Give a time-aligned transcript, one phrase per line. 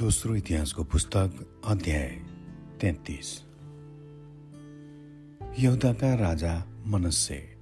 [0.00, 2.08] दोस्रो इतिहासको पुस्तक अध्याय
[2.80, 3.42] तेत्तिस।
[5.58, 7.56] यहुदाका राजा मनस्से।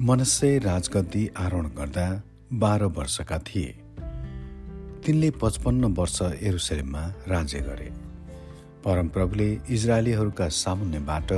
[0.00, 2.22] मनस्से राजगद्दी आरोहण गर्दा
[2.52, 3.66] बाह्र वर्षका थिए।
[5.06, 7.90] तिनले पचपन्न वर्ष एरुसलेममा राज्य गरे।
[8.84, 11.32] परमप्रभुले इजरायलीहरूका सामुन्यबाट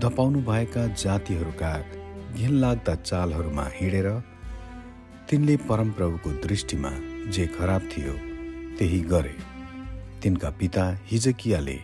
[0.00, 1.84] धपाउनु भएका जातिहरूका
[2.34, 4.22] घिनलाग्दा चालहरूमा हिँडेर
[5.30, 6.90] तिनले परमप्रभुको दृष्टिमा
[7.30, 8.27] जे खराब थियो
[8.78, 9.36] त्यही गरे।
[10.22, 11.78] तिनका पिता हिजकियाले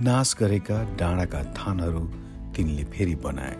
[0.00, 2.04] नाश गरेका डाँडाका थानहरू
[2.56, 3.56] तिनले फेरि बनाए।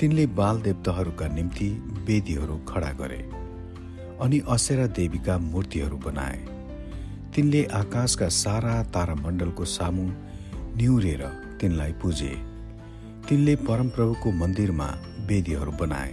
[0.00, 1.68] तिनले बाल देवताहरूका निम्ति
[2.06, 3.20] वेदीहरू खडा गरे
[4.20, 6.38] अनि असेरा देवीका मूर्तिहरू बनाए।
[7.34, 10.04] तिनले आकाशका सारा तारामण्डलको सामु
[10.76, 11.22] निहुरेर
[11.60, 12.34] तिनलाई पुजे।
[13.28, 14.88] तिनले परमप्रभुको मन्दिरमा
[15.26, 16.12] वेदीहरू बनाए।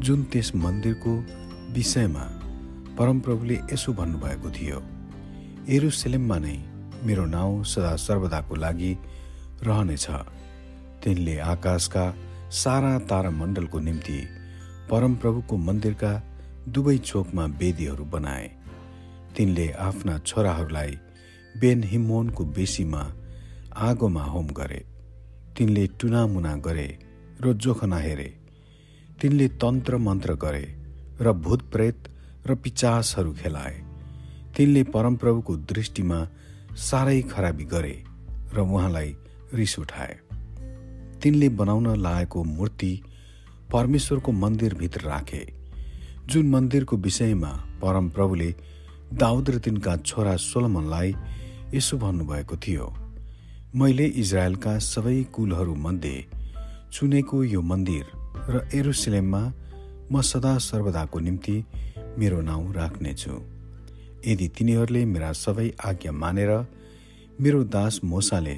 [0.00, 1.12] जुन त्यस मन्दिरको
[1.72, 2.24] विषयमा
[2.98, 4.78] परमप्रभुले यसो भन्नुभएको थियो
[5.70, 6.54] एरुसेलेममा नै
[7.06, 8.92] मेरो नाउँ सदा सर्वदाको लागि
[9.62, 10.06] रहनेछ।
[11.02, 12.04] तिनले आकाशका
[12.62, 14.18] सारा तारामण्डलको निम्ति
[14.90, 16.12] परमप्रभुको मन्दिरका
[16.74, 18.50] दुवै चोकमा वेदीहरू बनाए।
[19.36, 20.98] तिनले आफ्ना छोराहरूलाई
[21.54, 23.02] बेन हिमोनको बेसीमा
[23.88, 24.82] आगोमा होम गरे।
[25.56, 26.88] तिनले टुनामुना गरे
[27.42, 28.30] र जोखना हेरे।
[29.20, 30.66] तिनले तन्त्र मन्त्र गरे
[31.20, 31.98] र भूत प्रेत
[32.48, 33.76] र पिचासहरू खेलाए।
[34.56, 36.18] तिनले परमप्रभुको दृष्टिमा
[36.78, 37.96] साह्रै खराबी गरे
[38.54, 39.14] र उहाँलाई
[39.54, 40.14] रिस उठाए।
[41.22, 42.92] तिनले बनाउन लागेको मूर्ति
[43.72, 45.44] परमेश्वरको मन्दिरभित्र राखे।
[46.26, 48.54] जुन मन्दिरको विषयमा परमप्रभुले
[49.14, 51.14] दाउद र तिनका छोरा सोलमनलाई
[51.74, 52.86] यसो भन्नुभएको थियो
[53.76, 56.16] मैले इजरायलका सबै कुलहरूमध्ये
[56.92, 58.04] चुनेको यो मन्दिर
[58.48, 59.42] र एरुसलेममा
[60.12, 61.56] म सदा सर्वदाको निम्ति
[62.18, 63.34] मेरो नाउँ राख्नेछु
[64.26, 66.50] यदि तिनीहरूले मेरा सबै आज्ञा मानेर
[67.40, 68.54] मेरो दास मोसाले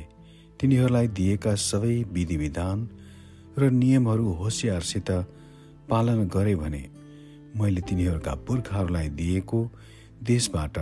[0.60, 2.88] तिनीहरूलाई दिएका सबै विधिविधान
[3.58, 5.10] र नियमहरू होसियारसित
[5.88, 6.82] पालन गरे भने
[7.56, 9.60] मैले तिनीहरूका पुर्खाहरूलाई दिएको
[10.22, 10.78] देशबाट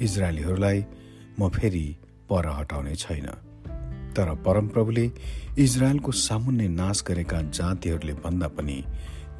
[0.00, 0.84] इजरायलीहरूलाई
[1.40, 1.86] म फेरि
[2.30, 3.26] पर हटाउने छैन।
[4.14, 5.06] तर परमप्रभुले
[5.58, 8.78] इजरायलको सामुन्ने नाश गरेका जातिहरूले भन्दा पनि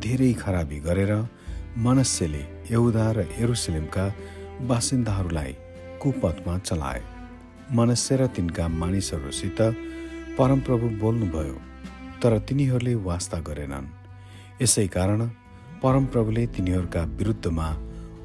[0.01, 1.13] धेरै खराबी गरेर
[1.73, 2.41] मनस्यले
[2.71, 4.05] यहुदा र एरुसलेमका
[4.69, 5.53] बासिन्दाहरूलाई
[6.03, 7.01] कुपथमा चलाए।
[7.73, 9.61] मनस्य र तिनका मानिसहरूसित
[10.37, 11.57] परमप्रभु बोल्नुभयो
[12.21, 13.87] तर तिनीहरूले वास्ता गरेनन्।
[14.63, 15.21] यसै कारण
[15.83, 17.69] परमप्रभुले तिनीहरूका विरुद्धमा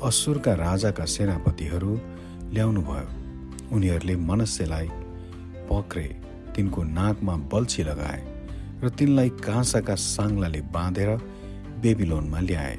[0.03, 1.91] असुरका राजाका सेनापतिहरू
[2.51, 3.07] ल्याउनुभयो।
[3.71, 4.87] उनीहरूले मनस्यलाई
[5.71, 6.07] पक्रे
[6.55, 8.21] तिनको नाकमा बल्छी लगाए
[8.83, 11.09] र तिनलाई काँसाका साङ्लाले बाँधेर
[11.81, 12.75] बेबिलोनमा ल्याए।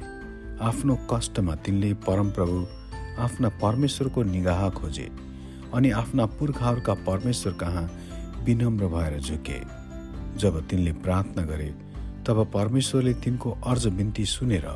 [0.61, 2.57] आफ्नो कष्टमा तिनले परमप्रभु
[3.23, 5.09] आफ्ना परमेश्वरको निगाह खोजे
[5.73, 7.83] अनि आफ्ना पुर्खाहरूका परमेश्वर कहाँ
[8.45, 9.59] विनम्र भएर झुके।
[10.39, 11.69] जब तिनले प्रार्थना गरे
[12.27, 14.67] तब परमेश्वरले तिनको अर्ज बिन्ती सुनेर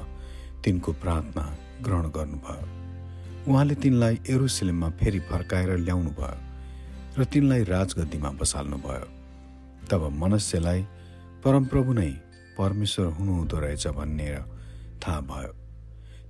[0.64, 1.44] तिनको प्रार्थना
[1.84, 9.08] ग्रहण गर्नुभयो। उहाँले तिनलाई एरुसलेममा फेरि फर्काएर ल्याउनु भयो र तिनलाई राजगद्दीमा बसाल्नुभयो।
[9.92, 10.82] तब मनुष्यलाई
[11.44, 12.10] परमप्रभु नै
[12.58, 14.30] परमेश्वर हुनुहुँदो रहेछ भन्ने
[15.04, 15.52] थाहा भयो।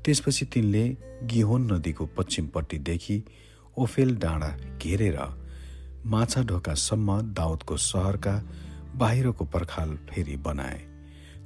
[0.06, 0.84] त्यसपछि तिनले
[1.24, 3.18] गिहोन नदीको पश्चिमपट्टिदेखि
[3.78, 5.20] ओफेल डाँडा घेरेर
[6.06, 8.34] माछा ढोकासम्म दाउदको सहरका
[8.96, 10.80] बाहिरको पर्खाल फेरि बनाए।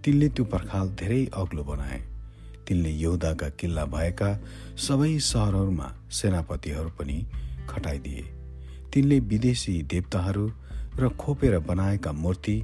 [0.03, 2.00] तिनले त्यो पर्खाल धेरै अग्लो बनाए।
[2.67, 4.29] तिनले यौदाका किल्ला भएका
[4.78, 7.17] सबै सहरहरूमा सेनापतिहरू पनि
[7.69, 8.25] खटाइदिए।
[8.94, 10.46] तिनले विदेशी देवताहरू
[11.00, 12.57] र खोपेर बनाएका मूर्ति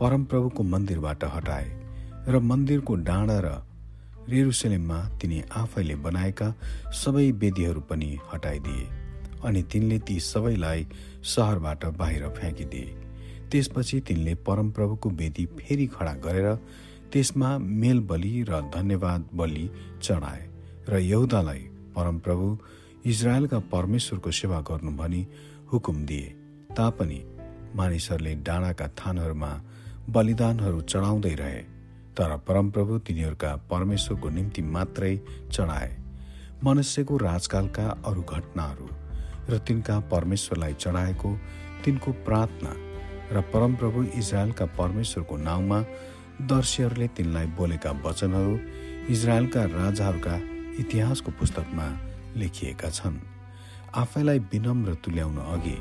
[0.00, 1.66] परमप्रभुको मन्दिरबाट हटाए
[2.28, 3.54] र मन्दिरको डाँडा र
[4.28, 6.48] रेरुसलेममा तिनी आफैले बनाएका
[6.94, 8.86] सबै वेदीहरू पनि हटाइदिए
[9.44, 10.86] अनि तिनले ती सबैलाई
[11.24, 12.94] सहरबाट बाहिर फ्याँकिदिए।
[13.50, 16.48] त्यसपछि तिनले परमप्रभुको वेदी फेरि खडा गरेर
[17.12, 17.50] त्यसमा
[17.82, 19.68] मेल बलि र धन्यवाद बलि
[20.02, 20.42] चढाए
[20.88, 21.62] र यहुदालाई
[21.96, 22.46] परमप्रभु
[23.06, 25.22] इजरायलका परमेश्वरको सेवा गर्नु भनी
[25.72, 26.34] हुकुम दिए।
[26.76, 27.20] तापनि
[27.76, 29.52] मानिसहरूले डाँडाका थानहरूमा
[30.10, 31.62] बलिदानहरू चढाउँदै रहे।
[32.16, 35.16] तर परमप्रभु तिनीहरूका परमेश्वरको निम्ति मात्रै
[35.52, 35.90] चढाए।
[36.64, 38.88] मनुष्यको राजकालका अरू घटनाहरू
[39.50, 41.30] र तिनका परमेश्वरलाई चढाएको
[41.84, 42.72] तिनको प्रार्थना
[43.32, 45.80] र परमप्रभु इजरायलका परमेश्वरको नाउँमा
[46.50, 48.54] दर्शीहरूले तिनलाई बोलेका वचनहरू
[49.12, 50.36] इजरायलका राजाहरूका
[50.80, 51.86] इतिहासको पुस्तकमा
[52.36, 53.18] लेखिएका छन्।
[53.94, 55.76] आफैलाई विनम्र तुल्याउन अघि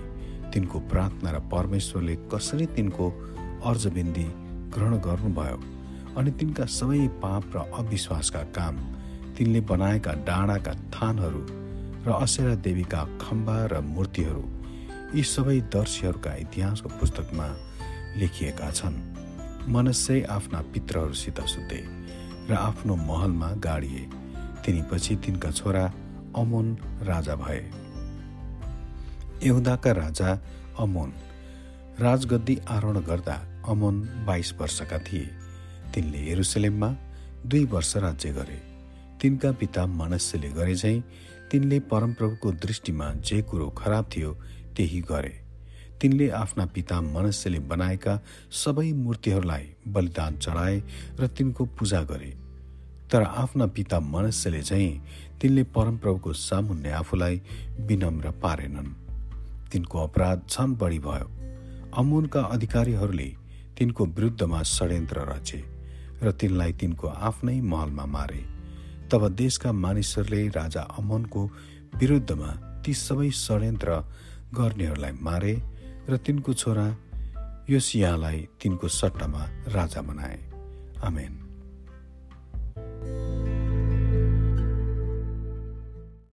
[0.54, 3.10] तिनको प्रार्थना र परमेश्वरले कसरी तिनको
[3.66, 4.28] अर्जबिन्दी
[4.76, 5.58] ग्रहण गर्नुभयो
[6.18, 8.76] अनि तिनका सबै पाप र अविश्वासका काम
[9.38, 11.42] तिनले बनाएका डाँडाका थानहरू
[12.06, 14.44] र असेरा देवीका खम्बा र मूर्तिहरू
[15.16, 17.48] यी सबै दर्शीहरूका इतिहासको पुस्तकमा
[18.18, 18.96] लेखिएका छन्।
[19.68, 21.80] मनस्से आफ्ना पित्रहरूसित सुते
[22.50, 24.04] र आफ्नो महलमा गाडिए।
[24.66, 25.86] तिनीपछि तिनका छोरा
[26.38, 26.68] अमोन
[27.04, 27.64] राजा भए।
[29.44, 30.30] यहुदाका राजा
[30.80, 31.14] अमोन।
[32.00, 33.36] राजगद्दी आरोहण गर्दा
[33.68, 33.96] अमोन
[34.28, 35.45] बाइस वर्षका थिए।
[35.96, 36.90] तिनले हेरुसलेममा
[37.46, 38.62] दुई वर्ष राज्य गरे।
[39.22, 41.04] तिनका पिता मनस्यले गरे झैँ
[41.52, 44.32] तिनले परमप्रभुको दृष्टिमा जे कुरो खराब थियो
[44.76, 45.34] त्यही गरे।
[46.02, 48.20] तिनले आफ्ना पिता मनस्यले बनाएका
[48.52, 50.82] सबै मूर्तिहरूलाई बलिदान चढाए
[51.20, 52.34] र तिनको पूजा गरे।
[53.12, 55.02] तर आफ्ना पिता मनस्यले चाहिँ
[55.42, 57.42] तिनले परमप्रभुको सामुन्ने आफूलाई
[57.80, 58.94] विनम्र पारेनन्।
[59.72, 61.32] तिनको अपराध झन बढी भयो।
[61.98, 63.30] अमुनका अधिकारीहरूले
[63.78, 65.75] तिनको विरुद्धमा षड्यन्त्र रचे।
[66.22, 68.46] र तिनलाई तिनको आफ्नै महलमा मारे।
[69.12, 71.52] तब देशका मानिसहरूले राजा अमनको
[71.96, 74.04] विरुद्धमा ती सबै षड्यन्त्र
[74.54, 75.62] गर्नेहरूलाई मारे
[76.10, 76.98] र तिनको छोरा
[77.70, 80.52] योसियालाई तिनको सट्टामा राजा बनाए।
[81.04, 81.45] आमेन।